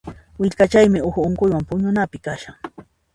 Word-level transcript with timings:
Willkachaymi 0.39 0.99
uhu 1.07 1.19
unquywan 1.29 1.67
puñunapim 1.67 2.21
kashan. 2.25 2.57